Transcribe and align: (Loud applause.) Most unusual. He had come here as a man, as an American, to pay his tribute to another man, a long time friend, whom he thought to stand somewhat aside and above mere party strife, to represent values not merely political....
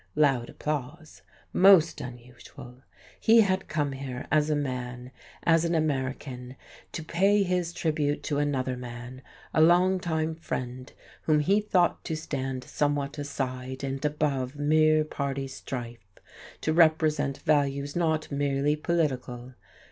(Loud 0.15 0.49
applause.) 0.49 1.21
Most 1.53 2.01
unusual. 2.01 2.81
He 3.19 3.41
had 3.41 3.67
come 3.67 3.91
here 3.91 4.25
as 4.31 4.49
a 4.49 4.55
man, 4.55 5.11
as 5.43 5.63
an 5.63 5.75
American, 5.75 6.55
to 6.93 7.03
pay 7.03 7.43
his 7.43 7.71
tribute 7.71 8.23
to 8.23 8.39
another 8.39 8.75
man, 8.75 9.21
a 9.53 9.61
long 9.61 9.99
time 9.99 10.33
friend, 10.33 10.91
whom 11.25 11.39
he 11.39 11.61
thought 11.61 12.03
to 12.05 12.17
stand 12.17 12.63
somewhat 12.63 13.19
aside 13.19 13.83
and 13.83 14.03
above 14.03 14.55
mere 14.55 15.03
party 15.05 15.47
strife, 15.47 16.15
to 16.61 16.73
represent 16.73 17.37
values 17.43 17.95
not 17.95 18.31
merely 18.31 18.75
political.... 18.75 19.53